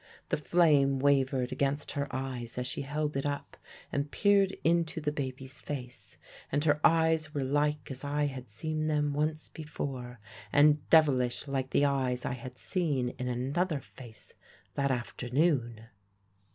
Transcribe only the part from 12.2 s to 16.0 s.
I had seen in another face that afternoon.